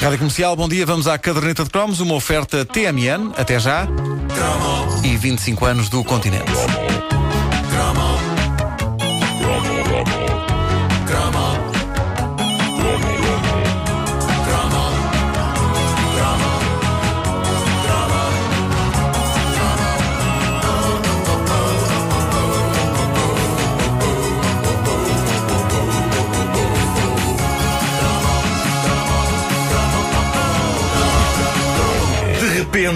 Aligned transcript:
Rádio 0.00 0.16
Comercial, 0.16 0.56
bom 0.56 0.66
dia. 0.66 0.86
Vamos 0.86 1.06
à 1.06 1.18
caderneta 1.18 1.62
de 1.62 1.68
cromos, 1.68 2.00
uma 2.00 2.14
oferta 2.14 2.64
TMN, 2.64 3.32
até 3.36 3.60
já. 3.60 3.86
E 5.04 5.14
25 5.14 5.66
anos 5.66 5.88
do 5.90 6.02
continente. 6.02 6.50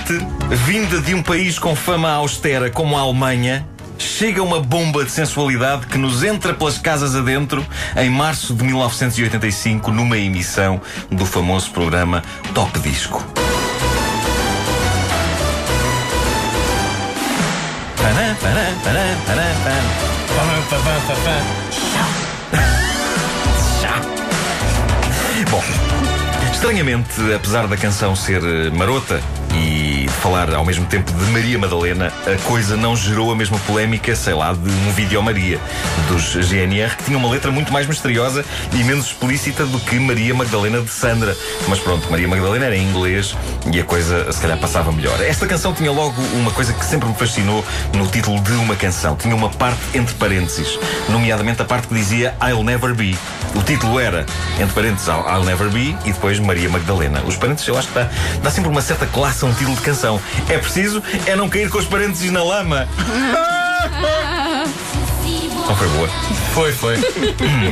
Repente, 0.00 0.26
vinda 0.64 1.00
de 1.00 1.14
um 1.14 1.22
país 1.22 1.58
com 1.58 1.74
fama 1.76 2.10
austera 2.10 2.70
como 2.70 2.96
a 2.96 3.00
Alemanha, 3.00 3.66
chega 3.98 4.42
uma 4.42 4.60
bomba 4.60 5.04
de 5.04 5.10
sensualidade 5.10 5.86
que 5.86 5.98
nos 5.98 6.22
entra 6.22 6.54
pelas 6.54 6.78
casas 6.78 7.14
adentro 7.14 7.64
em 7.96 8.08
março 8.08 8.54
de 8.54 8.64
1985, 8.64 9.90
numa 9.90 10.16
emissão 10.16 10.80
do 11.10 11.26
famoso 11.26 11.70
programa 11.70 12.22
Top 12.54 12.78
Disco. 12.80 13.24
Bom, 25.50 25.62
estranhamente, 26.52 27.32
apesar 27.34 27.66
da 27.66 27.76
canção 27.76 28.14
ser 28.14 28.42
eh, 28.44 28.70
marota 28.70 29.20
e 29.54 29.79
falar 30.20 30.54
ao 30.54 30.64
mesmo 30.66 30.84
tempo 30.84 31.10
de 31.12 31.24
Maria 31.30 31.58
Madalena, 31.58 32.12
a 32.26 32.36
coisa 32.42 32.76
não 32.76 32.94
gerou 32.94 33.32
a 33.32 33.34
mesma 33.34 33.58
polémica, 33.60 34.14
sei 34.14 34.34
lá, 34.34 34.52
de 34.52 34.70
um 34.70 34.92
vídeo 34.92 35.22
Maria 35.22 35.58
dos 36.08 36.34
GNR, 36.34 36.94
que 36.96 37.04
tinha 37.04 37.16
uma 37.16 37.30
letra 37.30 37.50
muito 37.50 37.72
mais 37.72 37.86
misteriosa 37.86 38.44
e 38.72 38.84
menos 38.84 39.06
explícita 39.06 39.64
do 39.64 39.80
que 39.80 39.98
Maria 39.98 40.34
Magdalena 40.34 40.82
de 40.82 40.90
Sandra. 40.90 41.34
Mas 41.68 41.78
pronto, 41.78 42.10
Maria 42.10 42.28
Magdalena 42.28 42.66
era 42.66 42.76
em 42.76 42.86
inglês 42.86 43.34
e 43.72 43.80
a 43.80 43.84
coisa 43.84 44.30
se 44.30 44.40
calhar 44.40 44.58
passava 44.58 44.92
melhor. 44.92 45.18
Esta 45.22 45.46
canção 45.46 45.72
tinha 45.72 45.90
logo 45.90 46.20
uma 46.34 46.50
coisa 46.50 46.72
que 46.72 46.84
sempre 46.84 47.08
me 47.08 47.14
fascinou 47.14 47.64
no 47.94 48.06
título 48.06 48.40
de 48.42 48.52
uma 48.52 48.76
canção. 48.76 49.16
Tinha 49.16 49.34
uma 49.34 49.48
parte 49.48 49.80
entre 49.94 50.14
parênteses, 50.16 50.78
nomeadamente 51.08 51.62
a 51.62 51.64
parte 51.64 51.88
que 51.88 51.94
dizia 51.94 52.34
I'll 52.42 52.62
Never 52.62 52.94
Be. 52.94 53.16
O 53.54 53.62
título 53.62 53.98
era, 53.98 54.24
entre 54.60 54.74
parênteses, 54.74 55.08
I'll 55.08 55.44
Never 55.44 55.68
Be 55.70 55.96
e 56.04 56.12
depois 56.12 56.38
Maria 56.38 56.68
Magdalena. 56.68 57.22
Os 57.26 57.36
parênteses 57.36 57.66
eu 57.68 57.76
acho 57.76 57.88
que 57.88 57.94
dá, 57.94 58.08
dá 58.42 58.50
sempre 58.50 58.70
uma 58.70 58.80
certa 58.80 59.06
classe 59.06 59.44
a 59.44 59.48
um 59.48 59.52
título 59.52 59.76
de 59.76 59.82
canção. 59.82 60.09
É 60.48 60.56
preciso 60.56 61.02
é 61.26 61.36
não 61.36 61.48
cair 61.48 61.68
com 61.68 61.78
os 61.78 61.84
parênteses 61.84 62.30
na 62.30 62.42
lama. 62.42 62.88
Não 65.66 65.76
foi 65.76 65.88
boa. 65.88 66.08
Foi, 66.52 66.72
foi. 66.72 66.96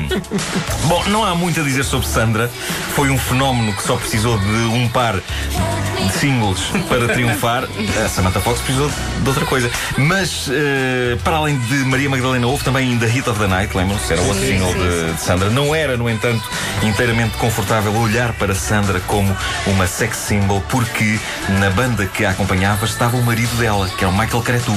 Bom, 0.86 1.04
não 1.08 1.24
há 1.24 1.34
muito 1.34 1.60
a 1.60 1.62
dizer 1.62 1.84
sobre 1.84 2.06
Sandra. 2.06 2.50
Foi 2.94 3.10
um 3.10 3.18
fenómeno 3.18 3.72
que 3.72 3.82
só 3.82 3.96
precisou 3.96 4.38
de 4.38 4.46
um 4.46 4.88
par 4.88 5.16
de 5.16 6.12
singles 6.12 6.60
para 6.88 7.08
triunfar. 7.08 7.64
A 8.04 8.08
Samantha 8.08 8.40
Fox 8.40 8.60
precisou 8.60 8.88
de 8.88 9.28
outra 9.28 9.44
coisa. 9.46 9.70
Mas, 9.96 10.48
eh, 10.48 11.16
para 11.24 11.36
além 11.36 11.58
de 11.58 11.74
Maria 11.84 12.08
Magdalena, 12.08 12.46
houve 12.46 12.62
também 12.64 12.96
The 12.98 13.06
Hit 13.06 13.28
of 13.28 13.38
the 13.38 13.46
Night, 13.46 13.76
lembram-se? 13.76 14.12
Era 14.12 14.22
o 14.22 14.28
outro 14.28 14.44
single 14.44 14.72
de, 14.74 15.14
de 15.14 15.20
Sandra. 15.20 15.50
Não 15.50 15.74
era, 15.74 15.96
no 15.96 16.08
entanto, 16.08 16.42
inteiramente 16.82 17.36
confortável 17.36 17.94
olhar 17.96 18.32
para 18.34 18.54
Sandra 18.54 19.00
como 19.00 19.36
uma 19.66 19.86
sex 19.86 20.16
symbol, 20.16 20.62
porque 20.68 21.18
na 21.58 21.70
banda 21.70 22.06
que 22.06 22.24
a 22.24 22.30
acompanhava 22.30 22.84
estava 22.84 23.16
o 23.16 23.22
marido 23.22 23.56
dela, 23.56 23.88
que 23.88 24.04
era 24.04 24.12
o 24.12 24.16
Michael 24.16 24.42
Cretu, 24.42 24.76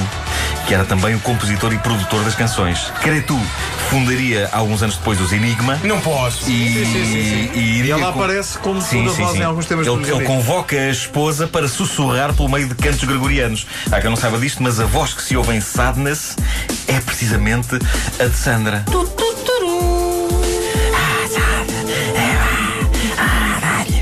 que 0.66 0.74
era 0.74 0.84
também 0.84 1.14
o 1.14 1.20
compositor 1.20 1.72
e 1.72 1.78
produtor 1.78 2.24
das 2.24 2.34
canções. 2.34 2.71
Cretu 3.02 3.38
fundaria, 3.90 4.48
alguns 4.52 4.82
anos 4.82 4.96
depois, 4.96 5.20
os 5.20 5.32
Enigma. 5.32 5.78
Não 5.84 6.00
posso. 6.00 6.48
E, 6.50 7.50
E 7.54 7.78
iria 7.80 7.92
ela 7.94 8.12
com- 8.12 8.20
aparece 8.22 8.58
como 8.58 8.80
Sim, 8.80 8.88
segunda 8.88 9.10
sim, 9.12 9.22
voz 9.22 9.32
sim. 9.32 9.38
em 9.40 9.44
alguns 9.44 9.66
temas 9.66 9.86
do 9.86 10.00
ele, 10.00 10.10
ele 10.10 10.24
convoca 10.24 10.76
a 10.76 10.90
esposa 10.90 11.46
para 11.46 11.68
sussurrar 11.68 12.32
pelo 12.34 12.48
meio 12.48 12.68
de 12.68 12.74
cantos 12.74 13.04
gregorianos. 13.04 13.66
Há 13.90 14.00
quem 14.00 14.10
não 14.10 14.16
saiba 14.16 14.38
disto, 14.38 14.62
mas 14.62 14.80
a 14.80 14.84
voz 14.84 15.12
que 15.14 15.22
se 15.22 15.36
ouve 15.36 15.54
em 15.54 15.60
Sadness 15.60 16.36
é 16.88 17.00
precisamente 17.00 17.76
a 18.18 18.24
de 18.24 18.36
Sandra. 18.36 18.84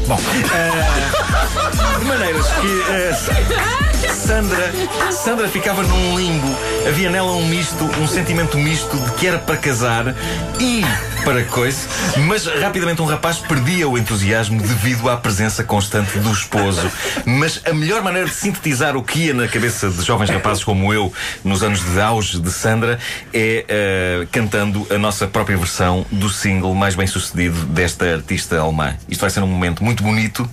Bom, 0.06 0.19
eh, 0.53 1.98
de 2.00 2.04
maneiras 2.04 2.47
que 2.47 2.82
eh, 2.91 3.89
Sandra, 4.30 4.72
Sandra 5.10 5.48
ficava 5.48 5.82
num 5.82 6.16
limbo. 6.16 6.46
Havia 6.86 7.10
nela 7.10 7.32
um 7.32 7.48
misto, 7.48 7.84
um 8.00 8.06
sentimento 8.06 8.56
misto 8.56 8.96
de 8.96 9.10
que 9.14 9.26
era 9.26 9.41
para 9.41 9.56
casar 9.56 10.14
e 10.60 10.84
para 11.24 11.42
coisa, 11.42 11.88
mas 12.28 12.46
rapidamente 12.46 13.02
um 13.02 13.06
rapaz 13.06 13.38
perdia 13.38 13.88
o 13.88 13.98
entusiasmo 13.98 14.62
devido 14.62 15.10
à 15.10 15.16
presença 15.16 15.64
constante 15.64 16.16
do 16.20 16.30
esposo. 16.30 16.88
Mas 17.26 17.60
a 17.66 17.72
melhor 17.72 18.02
maneira 18.02 18.28
de 18.28 18.34
sintetizar 18.34 18.96
o 18.96 19.02
que 19.02 19.26
ia 19.26 19.34
na 19.34 19.48
cabeça 19.48 19.91
de 19.91 20.00
jovens 20.02 20.30
rapazes 20.30 20.62
como 20.62 20.94
eu 20.94 21.12
nos 21.42 21.64
anos 21.64 21.80
de 21.84 22.00
auge 22.00 22.38
de 22.38 22.52
Sandra 22.52 23.00
é 23.34 23.64
eh, 23.68 24.26
cantando 24.30 24.86
a 24.91 24.97
nossa 24.97 25.26
própria 25.26 25.56
versão 25.56 26.06
do 26.08 26.30
single 26.30 26.72
mais 26.72 26.94
bem 26.94 27.06
sucedido 27.08 27.66
desta 27.66 28.06
artista 28.06 28.60
alemã. 28.60 28.94
Isto 29.08 29.22
vai 29.22 29.30
ser 29.30 29.42
um 29.42 29.48
momento 29.48 29.82
muito 29.82 30.04
bonito. 30.04 30.48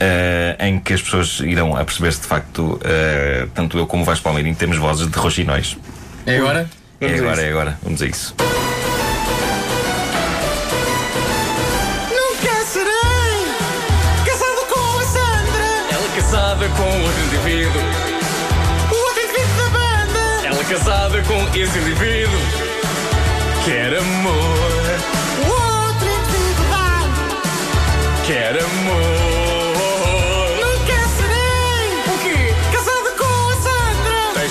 Eh, 0.00 0.56
em 0.60 0.80
que 0.80 0.94
as 0.94 1.02
pessoas 1.02 1.40
irão 1.40 1.76
a 1.76 1.84
perceber-se 1.84 2.20
de 2.22 2.26
facto, 2.26 2.80
eh, 2.82 3.46
tanto 3.54 3.78
eu 3.78 3.86
como 3.86 4.02
o 4.02 4.06
Vasco 4.06 4.24
Palmeirinho 4.24 4.56
temos 4.56 4.76
vozes 4.78 5.06
de 5.08 5.18
roxinóis. 5.18 5.76
É 6.26 6.38
agora? 6.38 6.68
É 7.00 7.14
agora, 7.18 7.42
é 7.42 7.48
agora. 7.50 7.78
Vamos 7.82 8.02
a 8.02 8.06
isso. 8.06 8.34
Nunca 12.08 12.64
serei 12.66 13.46
casado 14.24 14.66
com 14.68 14.98
a 14.98 15.02
Sandra, 15.04 15.68
Ela 15.92 16.08
casada 16.14 16.68
com 16.68 16.82
outro 16.82 17.22
indivíduo. 17.26 17.82
o 18.90 18.94
outro 18.94 19.22
indivíduo 19.22 19.56
da 19.56 19.68
banda. 19.70 20.46
Ela 20.46 20.64
casada 20.64 21.22
com 21.22 21.58
esse 21.58 21.78
indivíduo. 21.78 22.40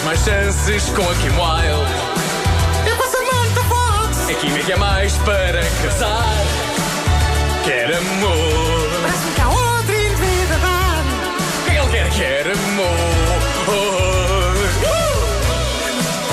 Mais 0.09 0.21
chances 0.21 0.89
com 0.89 1.03
a 1.03 1.13
Kim 1.17 1.29
Wilde. 1.29 1.93
Eu 2.89 2.97
com 2.97 3.03
a 3.03 3.07
Samantha 3.07 3.61
Fox. 3.69 4.27
A 4.27 4.33
química 4.33 4.73
é 4.73 4.75
mais 4.75 5.13
para 5.17 5.61
casar. 5.83 6.45
Quer 7.63 7.93
amor. 7.95 8.89
Parece-me 9.03 9.33
que 9.35 9.41
há 9.41 9.49
outro 9.49 9.93
indivíduo 9.93 10.47
da 10.47 10.57
banda. 10.57 11.13
O 11.85 11.89
que 11.91 11.97
ele 11.97 12.09
quer? 12.09 12.09
Quer 12.09 12.47
amor. 12.47 12.89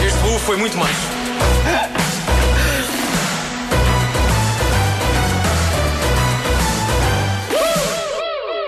Este 0.07 0.19
bolo 0.21 0.39
foi 0.39 0.57
muito 0.57 0.79
mais. 0.79 0.97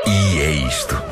E 0.07 0.41
é 0.43 0.51
isto. 0.51 1.03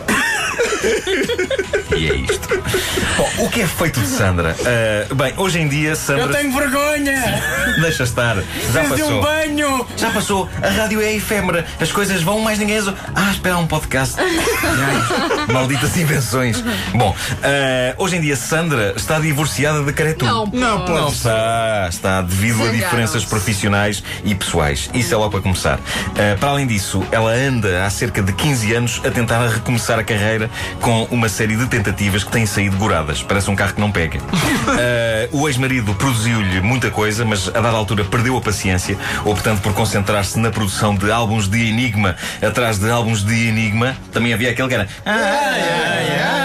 e 1.96 2.10
é 2.10 2.14
isto. 2.14 2.75
Bom, 3.16 3.28
o 3.44 3.48
que 3.50 3.62
é 3.62 3.66
feito 3.66 4.00
de 4.00 4.06
Sandra? 4.06 4.54
Ah, 4.64 5.14
bem, 5.14 5.32
hoje 5.36 5.58
em 5.60 5.68
dia, 5.68 5.94
Sandra. 5.96 6.24
Eu 6.24 6.30
tenho 6.32 6.52
vergonha! 6.52 7.42
Deixa 7.80 8.04
estar. 8.04 8.36
Já 8.72 8.80
Preciso 8.84 8.94
de 8.96 9.02
um 9.02 9.06
passou. 9.06 9.22
banho! 9.22 9.86
Já 9.96 10.10
passou. 10.10 10.48
A 10.62 10.68
rádio 10.68 11.00
é 11.00 11.14
efêmera. 11.14 11.64
As 11.80 11.90
coisas 11.92 12.22
vão 12.22 12.40
mais 12.40 12.58
ninguém. 12.58 12.76
as- 12.78 12.88
Ah, 13.14 13.30
espera, 13.32 13.56
um 13.58 13.66
podcast. 13.66 14.16
Ai, 14.20 15.52
malditas 15.52 15.96
invenções. 15.96 16.62
Bom, 16.94 17.14
ah, 17.42 17.94
hoje 17.98 18.16
em 18.16 18.20
dia, 18.20 18.36
Sandra 18.36 18.92
está 18.96 19.18
divorciada 19.18 19.82
de 19.82 19.92
Caretu. 19.92 20.24
Não, 20.24 20.46
Não 20.46 20.80
pode. 20.80 20.92
Não 21.00 21.08
está, 21.08 21.86
está 21.90 22.22
devido 22.22 22.62
a 22.66 22.70
diferenças 22.70 23.24
profissionais 23.24 24.02
e 24.24 24.34
pessoais. 24.34 24.90
Isso 24.94 25.12
é 25.14 25.16
logo 25.16 25.30
para 25.30 25.40
começar. 25.40 25.78
Uh, 25.78 26.38
para 26.38 26.50
além 26.50 26.66
disso, 26.66 27.02
ela 27.10 27.30
anda 27.32 27.84
há 27.84 27.90
cerca 27.90 28.22
de 28.22 28.32
15 28.32 28.72
anos 28.74 29.00
a 29.04 29.10
tentar 29.10 29.46
recomeçar 29.48 29.98
a 29.98 30.04
carreira 30.04 30.50
com 30.80 31.04
uma 31.10 31.28
série 31.28 31.56
de 31.56 31.66
tentativas 31.66 32.24
que 32.24 32.30
têm 32.30 32.46
saído 32.46 32.75
Parece 33.22 33.50
um 33.50 33.56
carro 33.56 33.74
que 33.74 33.80
não 33.80 33.90
pega. 33.90 34.18
Uh, 34.18 35.40
o 35.40 35.48
ex-marido 35.48 35.94
produziu-lhe 35.94 36.60
muita 36.60 36.90
coisa, 36.90 37.24
mas 37.24 37.48
a 37.48 37.60
dada 37.60 37.76
altura 37.76 38.04
perdeu 38.04 38.36
a 38.36 38.40
paciência, 38.40 38.98
optando 39.24 39.60
por 39.60 39.72
concentrar-se 39.72 40.38
na 40.38 40.50
produção 40.50 40.94
de 40.94 41.10
álbuns 41.10 41.48
de 41.48 41.68
Enigma 41.68 42.16
atrás 42.42 42.78
de 42.78 42.90
álbuns 42.90 43.24
de 43.24 43.48
Enigma. 43.48 43.96
Também 44.12 44.32
havia 44.32 44.50
aquele 44.50 44.68
que 44.68 44.74
era. 44.74 44.88
Ai. 45.04 46.36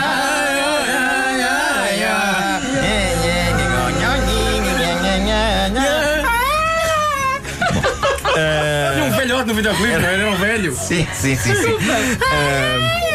E 8.97 9.01
um 9.01 9.11
velhote 9.11 9.47
no 9.47 9.53
videoclipe, 9.53 9.93
era? 9.93 10.07
Era 10.07 10.29
um 10.29 10.35
velho. 10.35 10.73
Sim, 10.73 11.07
sim, 11.13 11.35
sim. 11.35 11.55
sim. 11.55 11.77
Ah, 12.21 13.10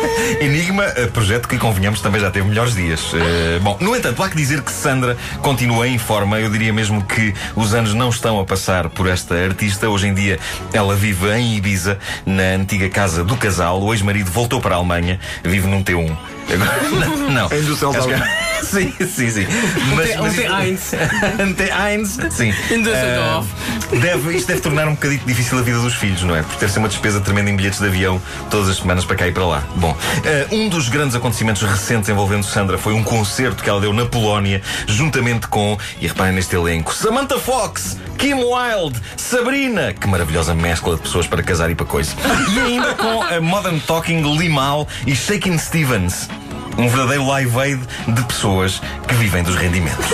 Enigma, 0.40 0.84
eh, 0.96 1.06
projeto 1.06 1.48
que 1.48 1.58
convenhamos 1.58 2.00
também 2.00 2.20
já 2.20 2.30
teve 2.30 2.46
melhores 2.48 2.74
dias. 2.74 3.00
Eh, 3.14 3.58
bom, 3.60 3.76
no 3.80 3.94
entanto, 3.96 4.22
há 4.22 4.28
que 4.28 4.36
dizer 4.36 4.62
que 4.62 4.72
Sandra 4.72 5.16
continua 5.42 5.86
em 5.88 5.98
forma. 5.98 6.38
Eu 6.40 6.50
diria 6.50 6.72
mesmo 6.72 7.02
que 7.04 7.34
os 7.56 7.74
anos 7.74 7.94
não 7.94 8.08
estão 8.08 8.40
a 8.40 8.44
passar 8.44 8.88
por 8.88 9.06
esta 9.08 9.34
artista. 9.34 9.88
Hoje 9.88 10.06
em 10.08 10.14
dia 10.14 10.38
ela 10.72 10.94
vive 10.94 11.30
em 11.32 11.56
Ibiza, 11.56 11.98
na 12.24 12.54
antiga 12.54 12.88
casa 12.88 13.24
do 13.24 13.36
casal. 13.36 13.80
O 13.82 13.92
ex-marido 13.92 14.30
voltou 14.30 14.60
para 14.60 14.74
a 14.74 14.78
Alemanha, 14.78 15.20
vive 15.42 15.66
num 15.66 15.82
T1. 15.82 16.16
Agora, 16.50 17.06
não, 17.06 17.30
não. 17.30 17.48
Que- 17.48 18.39
Sim, 18.70 18.92
sim, 19.00 19.30
sim. 19.30 19.46
Mas, 19.96 20.10
Um 20.10 20.28
T1. 20.28 20.78
Um 21.40 21.54
T1, 21.54 22.30
sim. 22.30 22.54
Em 22.70 22.82
Düsseldorf. 22.82 23.48
Ah, 23.50 23.96
deve, 24.00 24.36
isto 24.36 24.48
deve 24.48 24.60
tornar 24.60 24.86
um 24.86 24.94
bocadinho 24.94 25.20
difícil 25.26 25.58
a 25.58 25.62
vida 25.62 25.78
dos 25.78 25.94
filhos, 25.94 26.22
não 26.22 26.36
é? 26.36 26.42
Por 26.42 26.56
ter 26.56 26.68
sido 26.68 26.78
uma 26.78 26.88
despesa 26.88 27.20
tremenda 27.20 27.50
em 27.50 27.56
bilhetes 27.56 27.80
de 27.80 27.86
avião 27.86 28.20
todas 28.50 28.68
as 28.68 28.76
semanas 28.76 29.04
para 29.04 29.16
cá 29.16 29.28
e 29.28 29.32
para 29.32 29.44
lá. 29.44 29.62
Bom, 29.76 29.96
ah, 29.96 30.54
um 30.54 30.68
dos 30.68 30.88
grandes 30.88 31.16
acontecimentos 31.16 31.62
recentes 31.62 32.08
envolvendo 32.08 32.44
Sandra 32.44 32.78
foi 32.78 32.92
um 32.92 33.02
concerto 33.02 33.62
que 33.62 33.68
ela 33.68 33.80
deu 33.80 33.92
na 33.92 34.06
Polónia, 34.06 34.62
juntamente 34.86 35.48
com, 35.48 35.78
e 36.00 36.06
reparem 36.06 36.34
neste 36.34 36.54
elenco, 36.54 36.94
Samantha 36.94 37.38
Fox, 37.38 37.96
Kim 38.18 38.34
Wilde, 38.34 39.00
Sabrina, 39.16 39.92
que 39.92 40.06
maravilhosa 40.06 40.54
mescla 40.54 40.96
de 40.96 41.02
pessoas 41.02 41.26
para 41.26 41.42
casar 41.42 41.70
e 41.70 41.74
para 41.74 41.86
coisa. 41.86 42.12
E 42.54 42.60
ainda 42.60 42.94
com 42.94 43.22
a 43.22 43.40
Modern 43.40 43.78
Talking 43.80 44.36
Limal 44.36 44.86
e 45.06 45.14
Shakin' 45.14 45.58
Stevens. 45.58 46.28
Um 46.78 46.88
verdadeiro 46.88 47.26
live 47.26 47.58
aid 47.58 47.80
de 48.08 48.24
pessoas 48.24 48.80
que 49.06 49.14
vivem 49.14 49.42
dos 49.42 49.56
rendimentos. 49.56 50.06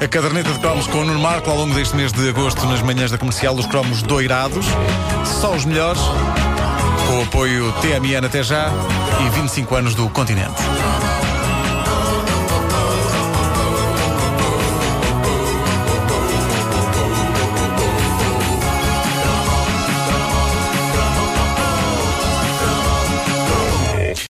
A 0.00 0.06
caderneta 0.06 0.52
de 0.52 0.60
cromos 0.60 0.86
com 0.86 0.98
o 0.98 1.04
Nuno 1.04 1.18
Marco 1.18 1.50
ao 1.50 1.56
longo 1.56 1.74
deste 1.74 1.96
mês 1.96 2.12
de 2.12 2.28
agosto 2.28 2.64
nas 2.66 2.80
manhãs 2.82 3.10
da 3.10 3.18
comercial, 3.18 3.54
os 3.56 3.66
cromos 3.66 4.00
doirados. 4.00 4.64
Só 5.40 5.52
os 5.54 5.64
melhores. 5.64 6.00
Com 7.08 7.18
o 7.18 7.22
apoio 7.22 7.72
TMN 7.80 8.24
até 8.24 8.42
já 8.44 8.70
e 9.26 9.30
25 9.40 9.74
anos 9.74 9.94
do 9.96 10.08
continente. 10.10 10.62